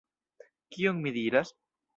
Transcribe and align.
Kion 0.77 1.05
mi 1.05 1.15
diras? 1.19 1.57